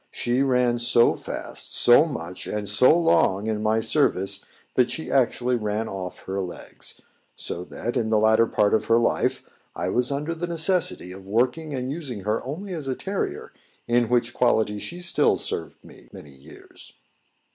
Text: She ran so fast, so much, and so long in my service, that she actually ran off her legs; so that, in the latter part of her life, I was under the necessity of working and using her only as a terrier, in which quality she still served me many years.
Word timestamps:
She 0.09 0.41
ran 0.41 0.79
so 0.79 1.15
fast, 1.15 1.75
so 1.75 2.05
much, 2.05 2.47
and 2.47 2.67
so 2.67 2.97
long 2.97 3.45
in 3.45 3.61
my 3.61 3.79
service, 3.81 4.43
that 4.73 4.89
she 4.89 5.11
actually 5.11 5.55
ran 5.55 5.87
off 5.87 6.23
her 6.23 6.41
legs; 6.41 7.03
so 7.35 7.63
that, 7.65 7.95
in 7.95 8.09
the 8.09 8.17
latter 8.17 8.47
part 8.47 8.73
of 8.73 8.85
her 8.85 8.97
life, 8.97 9.43
I 9.75 9.89
was 9.89 10.11
under 10.11 10.33
the 10.33 10.47
necessity 10.47 11.11
of 11.11 11.23
working 11.27 11.75
and 11.75 11.91
using 11.91 12.21
her 12.21 12.43
only 12.43 12.73
as 12.73 12.87
a 12.87 12.95
terrier, 12.95 13.53
in 13.87 14.09
which 14.09 14.33
quality 14.33 14.79
she 14.79 15.01
still 15.01 15.35
served 15.37 15.85
me 15.85 16.09
many 16.11 16.31
years. 16.31 16.93